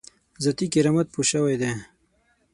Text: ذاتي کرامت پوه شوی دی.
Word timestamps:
ذاتي 0.43 0.65
کرامت 0.73 1.07
پوه 1.13 1.25
شوی 1.31 1.55
دی. 1.61 1.71